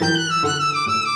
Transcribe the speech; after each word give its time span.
Música 0.00 1.11